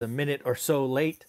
[0.00, 1.24] a minute or so late.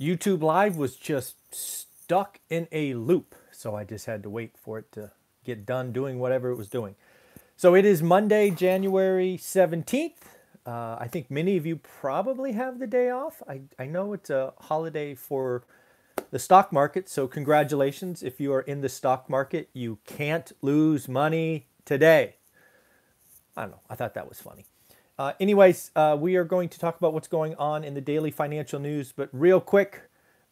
[0.00, 4.78] YouTube Live was just stuck in a loop, so I just had to wait for
[4.78, 5.12] it to
[5.44, 6.96] get done doing whatever it was doing.
[7.56, 10.12] So it is Monday, January 17th.
[10.66, 13.42] Uh, I think many of you probably have the day off.
[13.48, 15.62] I, I know it's a holiday for
[16.30, 18.22] the stock market, so congratulations.
[18.22, 22.36] If you are in the stock market, you can't lose money today.
[23.56, 23.80] I don't know.
[23.88, 24.66] I thought that was funny.
[25.18, 28.30] Uh, anyways, uh, we are going to talk about what's going on in the daily
[28.30, 30.02] financial news, but real quick,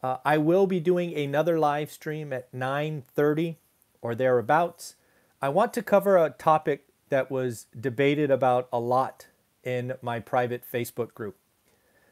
[0.03, 3.57] uh, I will be doing another live stream at 9:30
[4.01, 4.97] or thereabouts.
[5.43, 9.27] I want to cover a topic that was debated about a lot
[9.63, 11.37] in my private Facebook group.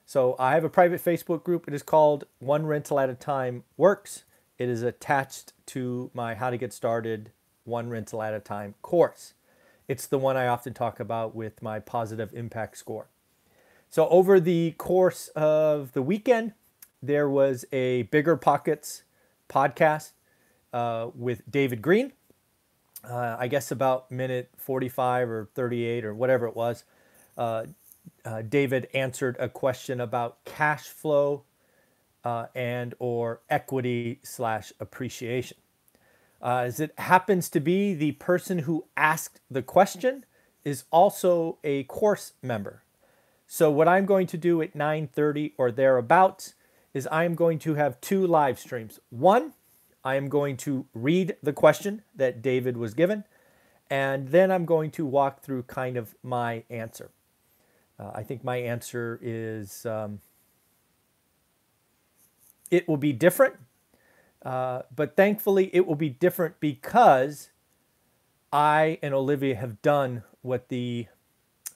[0.04, 1.66] So I have a private Facebook group.
[1.66, 4.24] It is called One Rental at a Time Works.
[4.58, 7.30] It is attached to my How to Get Started
[7.64, 9.32] One Rental at a Time course.
[9.92, 13.08] It's the one I often talk about with my positive impact score.
[13.90, 16.54] So, over the course of the weekend,
[17.02, 19.02] there was a Bigger Pockets
[19.50, 20.12] podcast
[20.72, 22.12] uh, with David Greene.
[23.04, 26.84] Uh, I guess about minute 45 or 38 or whatever it was.
[27.36, 27.66] Uh,
[28.24, 31.42] uh David answered a question about cash flow
[32.24, 35.58] uh, and or equity slash appreciation.
[36.42, 40.24] Uh, as it happens to be, the person who asked the question
[40.64, 42.82] is also a course member.
[43.46, 46.54] So what I'm going to do at 9:30 or thereabouts
[46.94, 48.98] is I'm going to have two live streams.
[49.10, 49.52] One,
[50.04, 53.24] I am going to read the question that David was given,
[53.88, 57.10] and then I'm going to walk through kind of my answer.
[57.98, 60.20] Uh, I think my answer is um,
[62.70, 63.56] it will be different
[64.44, 67.50] uh, but thankfully, it will be different because
[68.52, 71.06] I and Olivia have done what the,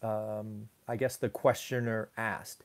[0.03, 2.65] um, I guess, the questioner asked.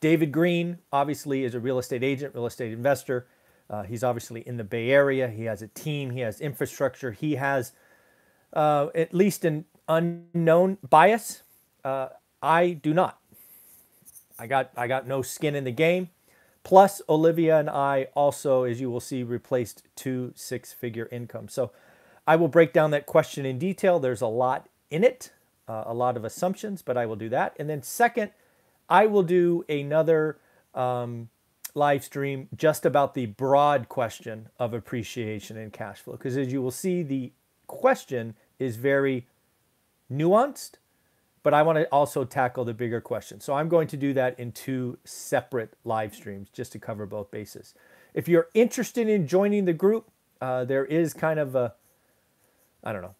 [0.00, 3.26] David Greene obviously is a real estate agent, real estate investor.
[3.70, 5.28] Uh, he's obviously in the Bay Area.
[5.28, 6.10] He has a team.
[6.10, 7.12] He has infrastructure.
[7.12, 7.72] He has
[8.52, 11.42] uh, at least an unknown bias.
[11.84, 12.08] Uh,
[12.42, 13.18] I do not.
[14.38, 16.10] I got I got no skin in the game.
[16.64, 21.52] Plus, Olivia and I also, as you will see, replaced two six figure incomes.
[21.52, 21.72] So
[22.26, 23.98] I will break down that question in detail.
[23.98, 25.32] There's a lot in it,
[25.66, 27.56] uh, a lot of assumptions, but I will do that.
[27.58, 28.30] And then, second,
[28.88, 30.38] I will do another
[30.74, 31.30] um,
[31.74, 36.14] live stream just about the broad question of appreciation and cash flow.
[36.14, 37.32] Because as you will see, the
[37.66, 39.26] question is very
[40.12, 40.74] nuanced
[41.42, 43.40] but I want to also tackle the bigger question.
[43.40, 47.30] So I'm going to do that in two separate live streams just to cover both
[47.30, 47.74] bases.
[48.14, 50.10] If you're interested in joining the group,
[50.40, 51.74] uh, there is kind of a,
[52.84, 53.14] I don't know,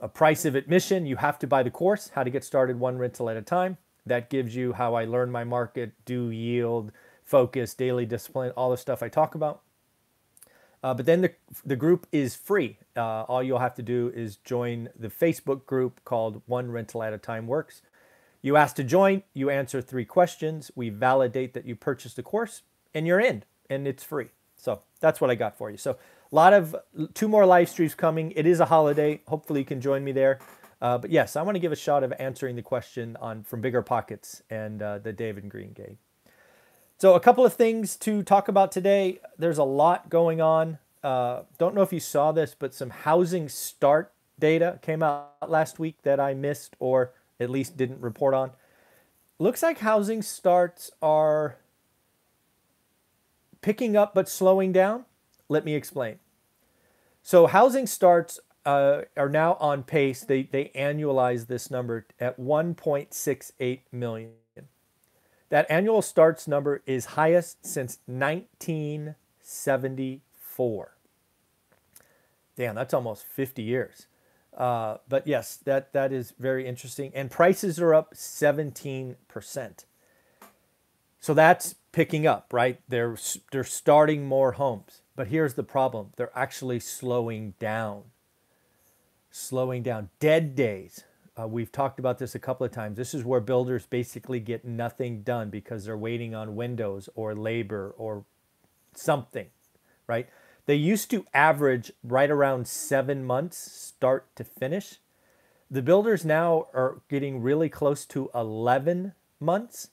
[0.00, 1.06] a price of admission.
[1.06, 3.78] You have to buy the course, How to Get Started One Rental at a Time.
[4.06, 6.92] That gives you how I learn my market, do yield,
[7.24, 9.62] focus, daily discipline, all the stuff I talk about.
[10.82, 11.32] Uh, but then the,
[11.64, 12.78] the group is free.
[12.96, 17.12] Uh, all you'll have to do is join the Facebook group called One Rental at
[17.12, 17.82] a Time Works.
[18.42, 22.62] You ask to join, you answer three questions, we validate that you purchased the course,
[22.94, 24.28] and you're in, and it's free.
[24.56, 25.76] So that's what I got for you.
[25.76, 25.92] So
[26.30, 26.76] a lot of
[27.14, 28.32] two more live streams coming.
[28.36, 29.20] It is a holiday.
[29.26, 30.38] Hopefully you can join me there.
[30.80, 33.60] Uh, but yes, I want to give a shot of answering the question on from
[33.60, 35.96] Bigger Pockets and uh, the David Greene gave.
[37.00, 39.20] So, a couple of things to talk about today.
[39.38, 40.78] There's a lot going on.
[41.04, 45.78] Uh, don't know if you saw this, but some housing start data came out last
[45.78, 48.50] week that I missed or at least didn't report on.
[49.38, 51.58] Looks like housing starts are
[53.60, 55.04] picking up but slowing down.
[55.48, 56.18] Let me explain.
[57.22, 60.24] So, housing starts uh, are now on pace.
[60.24, 64.32] They, they annualize this number at 1.68 million.
[65.50, 70.94] That annual starts number is highest since 1974.
[72.56, 74.06] Damn, that's almost 50 years.
[74.56, 77.10] Uh, but yes, that, that is very interesting.
[77.14, 79.16] And prices are up 17%.
[81.20, 82.80] So that's picking up, right?
[82.88, 83.16] They're,
[83.52, 85.02] they're starting more homes.
[85.16, 88.02] But here's the problem they're actually slowing down.
[89.30, 90.10] Slowing down.
[90.20, 91.04] Dead days
[91.38, 92.96] uh, we've talked about this a couple of times.
[92.96, 97.94] This is where builders basically get nothing done because they're waiting on windows or labor
[97.96, 98.24] or
[98.94, 99.46] something,
[100.06, 100.28] right?
[100.66, 104.96] They used to average right around seven months start to finish.
[105.70, 109.90] The builders now are getting really close to 11 months,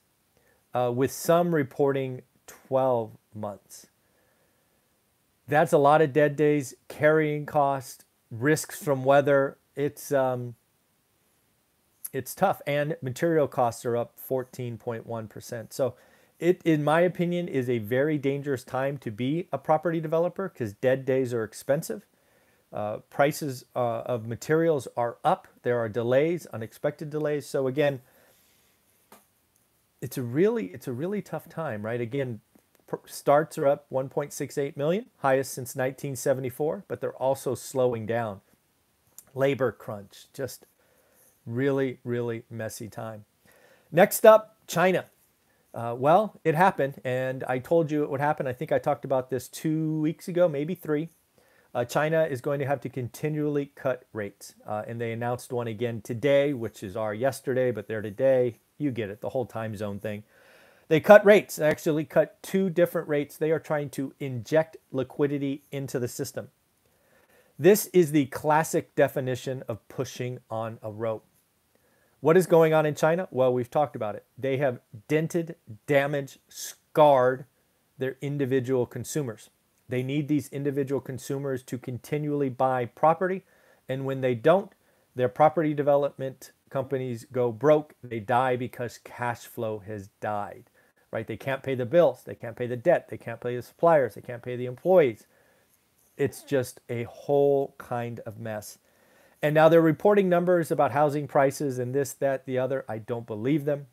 [0.73, 3.87] uh, with some reporting 12 months.
[5.47, 9.57] That's a lot of dead days, carrying cost, risks from weather.
[9.75, 10.55] It's um,
[12.15, 15.73] it's tough and material costs are up 14.1%.
[15.73, 15.95] So
[16.39, 20.73] it, in my opinion, is a very dangerous time to be a property developer because
[20.73, 22.05] dead days are expensive.
[22.71, 25.49] Uh, prices uh, of materials are up.
[25.63, 27.45] There are delays, unexpected delays.
[27.45, 28.01] So again,
[30.01, 31.99] it's a really it's a really tough time, right?
[31.99, 32.39] Again,
[33.05, 38.41] starts are up 1.68 million, highest since 1974, but they're also slowing down.
[39.33, 40.65] Labor crunch, just
[41.45, 43.25] really really messy time.
[43.91, 45.05] Next up, China.
[45.73, 48.47] Uh, well, it happened, and I told you it would happen.
[48.47, 51.09] I think I talked about this two weeks ago, maybe three.
[51.73, 55.67] Uh, China is going to have to continually cut rates, uh, and they announced one
[55.67, 58.55] again today, which is our yesterday, but they're today.
[58.77, 60.23] You get it, the whole time zone thing.
[60.87, 63.35] They cut rates, they actually cut two different rates.
[63.35, 66.49] They are trying to inject liquidity into the system.
[67.59, 71.25] This is the classic definition of pushing on a rope.
[72.21, 73.27] What is going on in China?
[73.31, 74.25] Well, we've talked about it.
[74.37, 77.45] They have dented, damaged, scarred
[77.97, 79.49] their individual consumers.
[79.87, 83.43] They need these individual consumers to continually buy property.
[83.87, 84.71] And when they don't,
[85.15, 87.93] their property development companies go broke.
[88.03, 90.69] They die because cash flow has died,
[91.11, 91.27] right?
[91.27, 92.23] They can't pay the bills.
[92.25, 93.09] They can't pay the debt.
[93.09, 94.15] They can't pay the suppliers.
[94.15, 95.27] They can't pay the employees.
[96.17, 98.79] It's just a whole kind of mess.
[99.45, 102.83] And now they're reporting numbers about housing prices and this, that, the other.
[102.89, 103.85] I don't believe them.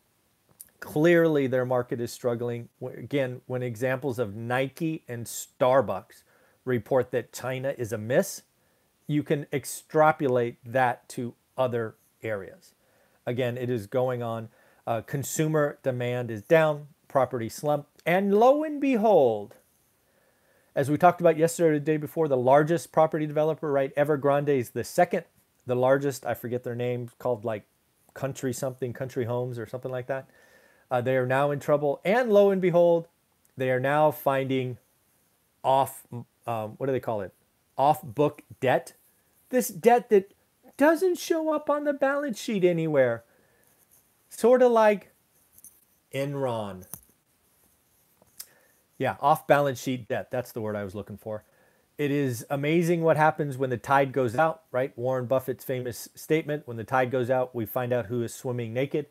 [0.80, 2.70] Clearly, their market is struggling.
[2.82, 6.22] Again, when examples of Nike and Starbucks
[6.64, 8.44] report that China is a miss,
[9.06, 12.72] you can extrapolate that to other areas.
[13.26, 14.48] Again, it is going on.
[14.86, 19.56] Uh, consumer demand is down, property slump, and lo and behold,
[20.74, 23.94] as we talked about yesterday or the day before, the largest property developer, right?
[23.96, 25.24] Evergrande is the second
[25.66, 27.64] the largest, I forget their name, called like
[28.14, 30.28] Country something, Country Homes or something like that.
[30.90, 32.00] Uh, they are now in trouble.
[32.04, 33.08] And lo and behold,
[33.56, 34.78] they are now finding
[35.64, 36.06] off,
[36.46, 37.32] um, what do they call it?
[37.78, 38.94] Off book debt.
[39.50, 40.32] This debt that
[40.76, 43.24] doesn't show up on the balance sheet anywhere.
[44.28, 45.12] Sort of like
[46.14, 46.84] Enron.
[48.98, 50.30] Yeah, off balance sheet debt.
[50.30, 51.44] That's the word I was looking for.
[52.02, 54.92] It is amazing what happens when the tide goes out, right?
[54.98, 58.74] Warren Buffett's famous statement when the tide goes out, we find out who is swimming
[58.74, 59.06] naked.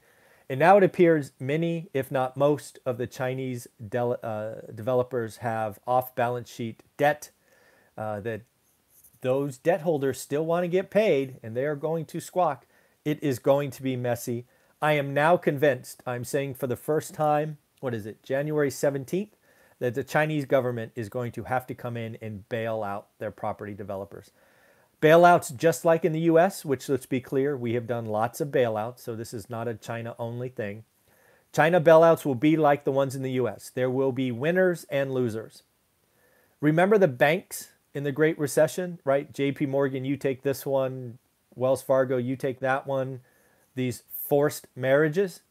[0.50, 5.80] And now it appears many, if not most, of the Chinese de- uh, developers have
[5.88, 7.30] off balance sheet debt
[7.98, 8.42] uh, that
[9.22, 12.66] those debt holders still want to get paid and they are going to squawk.
[13.06, 14.48] It is going to be messy.
[14.82, 19.30] I am now convinced, I'm saying for the first time, what is it, January 17th?
[19.82, 23.32] That the Chinese government is going to have to come in and bail out their
[23.32, 24.30] property developers.
[25.02, 28.50] Bailouts, just like in the US, which let's be clear, we have done lots of
[28.50, 30.84] bailouts, so this is not a China only thing.
[31.52, 33.72] China bailouts will be like the ones in the US.
[33.74, 35.64] There will be winners and losers.
[36.62, 39.34] Remember the banks in the Great Recession, right?
[39.34, 41.18] JP Morgan, you take this one,
[41.56, 43.22] Wells Fargo, you take that one.
[43.74, 45.42] These forced marriages,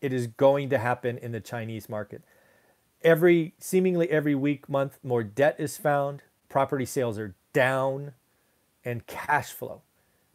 [0.00, 2.22] it is going to happen in the Chinese market
[3.04, 8.12] every seemingly every week, month, more debt is found, property sales are down,
[8.84, 9.82] and cash flow.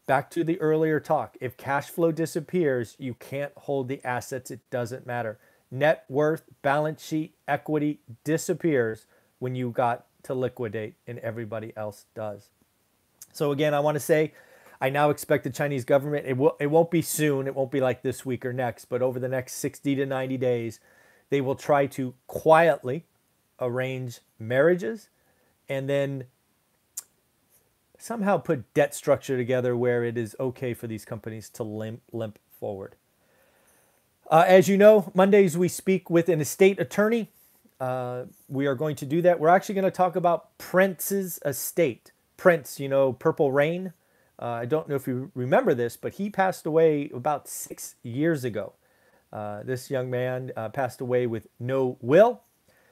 [0.06, 1.36] Back to the earlier talk.
[1.42, 4.52] If cash flow disappears, you can't hold the assets.
[4.52, 5.38] It doesn't matter.
[5.70, 9.06] Net worth, balance sheet, equity disappears
[9.40, 12.50] when you got to liquidate and everybody else does.
[13.34, 14.34] So again, I want to say
[14.80, 17.82] I now expect the Chinese government, it, will, it won't be soon, it won't be
[17.82, 20.80] like this week or next, but over the next 60 to 90 days,
[21.30, 23.06] they will try to quietly
[23.60, 25.10] arrange marriages
[25.68, 26.26] and then
[27.98, 32.40] somehow put debt structure together where it is okay for these companies to limp, limp
[32.60, 32.96] forward.
[34.30, 37.32] Uh, as you know, Mondays we speak with an estate attorney.
[37.80, 39.40] Uh, we are going to do that.
[39.40, 42.12] We're actually going to talk about Prince's estate.
[42.36, 43.94] Prince, you know, Purple Rain.
[44.40, 48.44] Uh, I don't know if you remember this, but he passed away about six years
[48.44, 48.74] ago.
[49.38, 52.42] Uh, this young man uh, passed away with no will.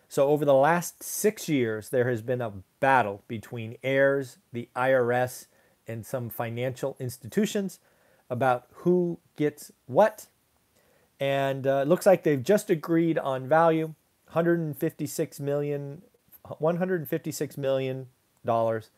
[0.07, 5.47] So, over the last six years, there has been a battle between heirs, the IRS,
[5.87, 7.79] and some financial institutions
[8.29, 10.27] about who gets what.
[11.19, 13.95] And uh, looks like they've just agreed on value
[14.33, 16.03] 156 million,
[16.59, 18.05] 156 million
[18.45, 18.91] dollars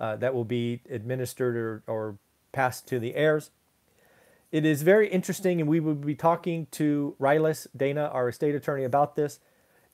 [0.00, 2.16] uh, that will be administered or, or
[2.52, 3.50] passed to the heirs.
[4.50, 8.84] It is very interesting, and we will be talking to Rylas Dana, our estate attorney,
[8.84, 9.40] about this.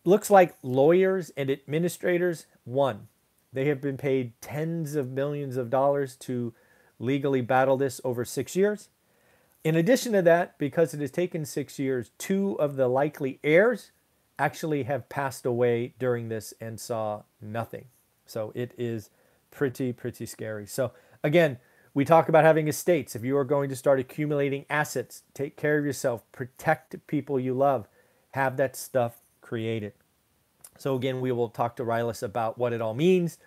[0.05, 3.09] Looks like lawyers and administrators won.
[3.53, 6.55] They have been paid tens of millions of dollars to
[6.99, 8.89] legally battle this over six years.
[9.65, 13.91] In addition to that, because it has taken six years, two of the likely heirs
[14.39, 17.87] actually have passed away during this and saw nothing.
[18.27, 19.11] So it is
[19.51, 20.67] pretty, pretty scary.
[20.67, 20.93] So
[21.23, 21.59] again,
[21.95, 23.15] we talk about having estates.
[23.15, 27.55] If you are going to start accumulating assets, take care of yourself, protect people you
[27.55, 27.89] love,
[28.33, 29.93] have that stuff created.
[30.77, 33.39] So again, we will talk to Rylas about what it all means,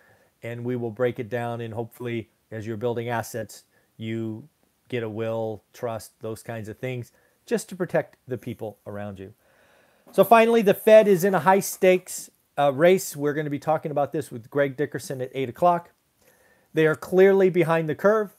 [0.42, 1.60] and we will break it down.
[1.60, 3.64] And hopefully, as you're building assets,
[3.98, 4.48] you
[4.88, 7.12] get a will, trust, those kinds of things,
[7.44, 9.34] just to protect the people around you.
[10.12, 13.14] So finally, the Fed is in a high stakes uh, race.
[13.14, 15.90] We're going to be talking about this with Greg Dickerson at eight o'clock.
[16.72, 18.34] They are clearly behind the curve.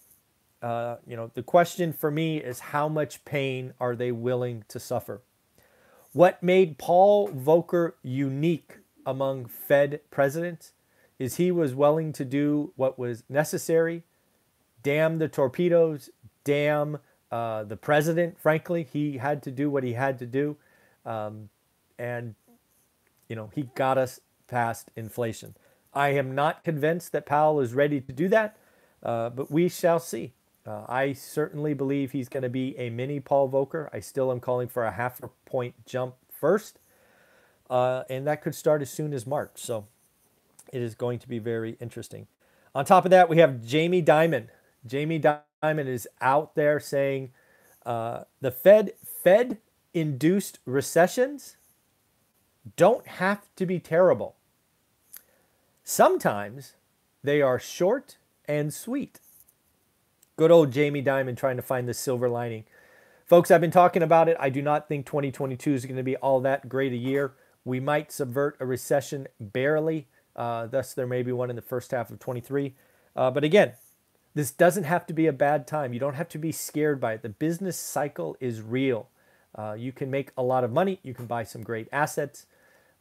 [0.62, 4.80] Uh, you know, the question for me is how much pain are they willing to
[4.80, 5.22] suffer?
[6.12, 10.74] What made Paul Volcker unique among Fed presidents
[11.18, 14.04] is he was willing to do what was necessary.
[14.82, 16.10] Damn the torpedoes,
[16.44, 17.00] damn
[17.32, 18.40] uh, the president.
[18.40, 20.58] Frankly, he had to do what he had to do.
[21.06, 21.50] Um,
[21.98, 22.36] and,
[23.28, 25.56] you know, he got us past inflation.
[25.94, 28.58] I am not convinced that Powell is ready to do that,
[29.04, 30.34] uh, but we shall see.
[30.70, 33.90] Uh, I certainly believe he's going to be a mini Paul Volcker.
[33.92, 36.78] I still am calling for a half a point jump first,
[37.72, 39.54] uh, and that could start as soon as March.
[39.56, 39.88] So
[40.72, 42.28] it is going to be very interesting.
[42.76, 44.50] On top of that, we have Jamie Dimon.
[44.86, 47.32] Jamie Dimon is out there saying
[47.84, 48.92] uh, the Fed
[49.24, 49.58] Fed
[49.96, 51.58] induced recessions
[52.76, 54.36] don't have to be terrible.
[55.84, 56.76] Sometimes
[57.24, 59.20] they are short and sweet.
[60.40, 62.64] Good old Jamie Dimon trying to find the silver lining.
[63.26, 64.38] Folks, I've been talking about it.
[64.40, 67.34] I do not think 2022 is going to be all that great a year.
[67.66, 70.08] We might subvert a recession barely.
[70.38, 72.74] Uh, thus, there may be one in the first half of 23.
[73.18, 73.74] Uh, but again,
[74.34, 75.92] this doesn't have to be a bad time.
[75.92, 77.22] You don't have to be scared by it.
[77.22, 79.10] The business cycle is real.
[79.54, 81.02] Uh, you can make a lot of money.
[81.04, 82.46] You can buy some great assets.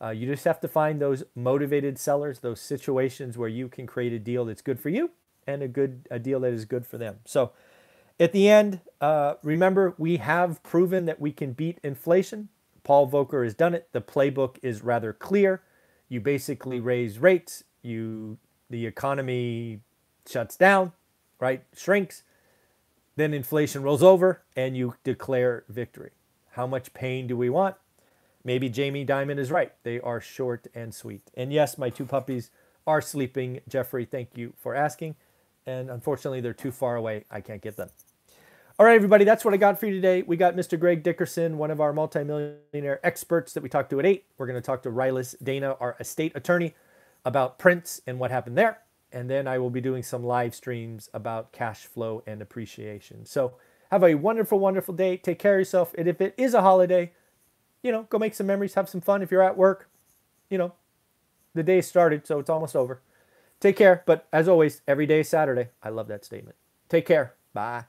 [0.02, 4.12] Uh, you just have to find those motivated sellers, those situations where you can create
[4.12, 5.12] a deal that's good for you
[5.48, 7.16] and a good a deal that is good for them.
[7.24, 7.52] So
[8.20, 12.50] at the end, uh, remember we have proven that we can beat inflation.
[12.84, 13.88] Paul Volcker has done it.
[13.92, 15.62] The playbook is rather clear.
[16.08, 17.64] You basically raise rates.
[17.82, 18.38] You
[18.70, 19.80] the economy
[20.28, 20.92] shuts down,
[21.40, 21.64] right?
[21.74, 22.22] Shrinks.
[23.16, 26.12] Then inflation rolls over, and you declare victory.
[26.52, 27.74] How much pain do we want?
[28.44, 29.72] Maybe Jamie Dimon is right.
[29.82, 31.22] They are short and sweet.
[31.34, 32.50] And yes, my two puppies
[32.86, 33.60] are sleeping.
[33.68, 35.16] Jeffrey, thank you for asking
[35.68, 37.24] and unfortunately they're too far away.
[37.30, 37.90] I can't get them.
[38.78, 40.22] All right, everybody, that's what I got for you today.
[40.22, 40.78] We got Mr.
[40.78, 44.24] Greg Dickerson, one of our multimillionaire experts that we talked to at 8.
[44.38, 46.74] We're going to talk to Rylas Dana, our estate attorney,
[47.24, 48.78] about Prince and what happened there.
[49.12, 53.26] And then I will be doing some live streams about cash flow and appreciation.
[53.26, 53.54] So
[53.90, 55.16] have a wonderful, wonderful day.
[55.16, 55.92] Take care of yourself.
[55.98, 57.12] And if it is a holiday,
[57.82, 59.22] you know, go make some memories, have some fun.
[59.22, 59.88] If you're at work,
[60.50, 60.72] you know,
[61.54, 63.00] the day started, so it's almost over.
[63.60, 64.02] Take care.
[64.06, 65.70] But as always, every day is Saturday.
[65.82, 66.56] I love that statement.
[66.88, 67.34] Take care.
[67.52, 67.84] Bye.